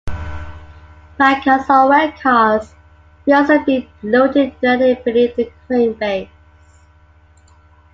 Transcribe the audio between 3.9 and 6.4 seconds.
loaded directly beneath the crane base.